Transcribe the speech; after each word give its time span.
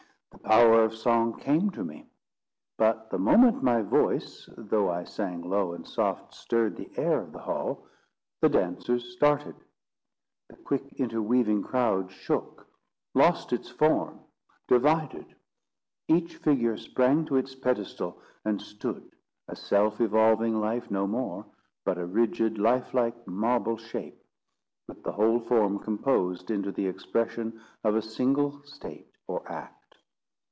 The 0.33 0.47
power 0.57 0.81
of 0.83 0.95
song 0.95 1.37
came 1.39 1.69
to 1.71 1.83
me. 1.83 2.09
But 2.77 3.09
the 3.09 3.19
moment 3.19 3.61
my 3.63 3.81
voice, 3.81 4.49
though 4.57 4.89
I 4.89 5.03
sang 5.03 5.47
low 5.47 5.73
and 5.73 5.87
soft, 5.87 6.33
stirred 6.33 6.75
the 6.75 6.89
air 6.97 7.21
of 7.21 7.31
the 7.31 7.39
hall, 7.39 7.85
the 8.41 8.49
dancers 8.49 9.13
started; 9.13 9.55
the 10.49 10.55
quick 10.57 10.93
interweaving 10.97 11.63
crowd 11.63 12.11
shook, 12.11 12.65
lost 13.13 13.53
its 13.53 13.69
form, 13.69 14.19
divided; 14.67 15.35
each 16.07 16.37
figure 16.37 16.75
sprang 16.77 17.23
to 17.25 17.35
its 17.37 17.53
pedestal, 17.55 18.21
and 18.43 18.59
stood, 18.61 19.09
a 19.47 19.55
self 19.55 20.01
evolving 20.01 20.59
life 20.59 20.89
no 20.89 21.07
more, 21.07 21.45
but 21.85 21.97
a 21.97 22.05
rigid, 22.05 22.57
life 22.57 22.93
like, 22.93 23.25
marble 23.27 23.77
shape, 23.77 24.21
with 24.87 25.03
the 25.03 25.11
whole 25.13 25.39
form 25.39 25.77
composed 25.79 26.49
into 26.51 26.71
the 26.71 26.87
expression 26.87 27.61
of 27.83 27.95
a 27.95 28.01
single 28.01 28.61
state 28.63 29.11
or 29.27 29.49
act. 29.49 29.77